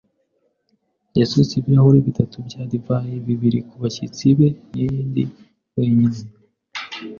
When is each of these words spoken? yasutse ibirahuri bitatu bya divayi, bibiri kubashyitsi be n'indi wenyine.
yasutse 1.19 1.53
ibirahuri 1.55 1.99
bitatu 2.07 2.37
bya 2.47 2.61
divayi, 2.71 3.15
bibiri 3.27 3.59
kubashyitsi 3.69 4.25
be 4.37 4.47
n'indi 4.73 5.23
wenyine. 5.75 6.19